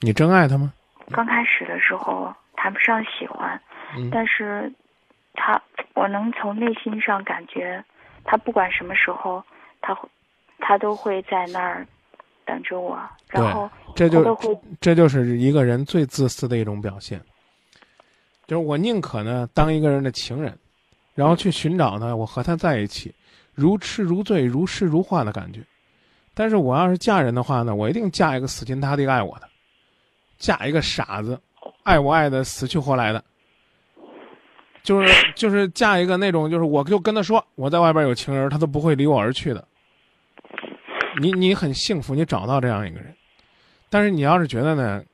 [0.00, 0.72] 你真爱他吗？
[1.10, 3.60] 刚开始的时候谈不上喜欢，
[3.96, 4.72] 嗯但是
[5.34, 5.60] 他
[5.94, 7.82] 我能从内心上感觉，
[8.24, 9.42] 他不管什么时候，
[9.80, 10.08] 他会
[10.58, 11.86] 他都会在那儿
[12.44, 17.20] 等着我，然后这就会这就是一个人最自私的一种表现，
[18.46, 20.56] 就是我宁可呢当一个人的情人，
[21.14, 23.14] 然后去寻找呢我和他在一起，
[23.54, 25.60] 如痴如醉、如诗如画的感觉。
[26.34, 29.48] 但是我要是嫁人的话呢，我一定嫁一个死心塌地爱我的，
[30.40, 31.40] 嫁一个傻子，
[31.84, 33.22] 爱我爱的死去活来的。
[34.82, 39.62] 就是就是嫁一个那种，就是我就跟他说我在外边有情人，他都不会离我而去的。
[41.20, 43.14] 你你很幸福，你找到这样一个人。
[43.90, 45.04] 但是你要是觉得呢，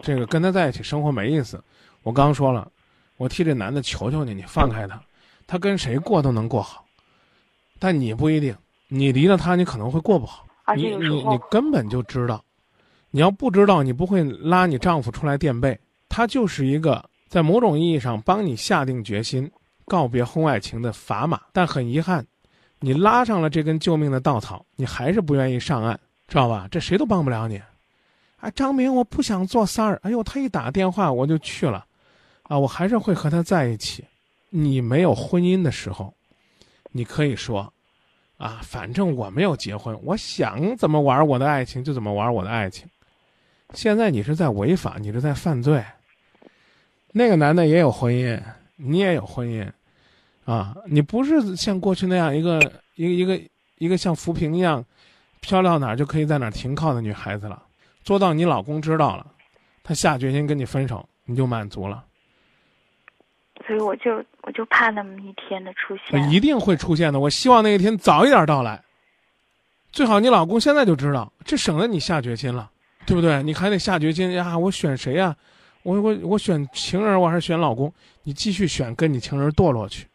[0.00, 1.60] 这个跟他在一起生活没意思，
[2.04, 2.70] 我刚说了，
[3.16, 5.02] 我替这男的求求你，你放开他，
[5.46, 6.84] 他跟谁过都能过好，
[7.80, 8.54] 但你不一定，
[8.86, 10.46] 你离了他，你可能会过不好。
[10.76, 12.44] 你你你根本就知道，
[13.10, 15.78] 你要不知道，你不会拉你丈夫出来垫背。
[16.08, 19.50] 他就是一个在某种意义上帮你下定决心
[19.84, 21.40] 告别婚外情的砝码。
[21.52, 22.26] 但很遗憾，
[22.80, 26.68] 你拉上了这根救命的稻草，你还是不愿意上岸，知道吧？
[26.70, 27.60] 这谁都帮不了你。
[28.38, 29.98] 啊，张明，我不想做三儿。
[30.02, 31.86] 哎呦，他一打电话我就去了，
[32.42, 34.04] 啊，我还是会和他在一起。
[34.50, 36.12] 你没有婚姻的时候，
[36.92, 37.72] 你可以说，
[38.36, 42.86] 啊，反正我没有结婚，我想怎么玩我的爱情就怎么玩我的爱情。
[43.74, 45.84] 现在你是在违法，你是在犯罪。
[47.12, 48.40] 那个男的也有婚姻，
[48.76, 49.68] 你也有婚姻，
[50.44, 52.58] 啊，你不是像过去那样一个
[52.94, 54.84] 一个一个一个像浮萍一样
[55.40, 57.62] 飘到哪儿就可以在哪儿停靠的女孩子了。
[58.02, 59.26] 做到你老公知道了，
[59.82, 62.04] 他下决心跟你分手，你就满足了。
[63.66, 66.30] 所以我就我就怕那么一天的出现。
[66.30, 67.18] 一定会出现的。
[67.18, 68.80] 我希望那一天早一点到来。
[69.90, 72.70] 最好你老公现在就知道，这省得你下决心了，
[73.06, 73.42] 对不对？
[73.42, 75.34] 你还得下决心呀，我选谁呀？
[75.84, 77.92] 我我我选情人，我还是选老公？
[78.24, 80.06] 你继续选跟你情人堕落去。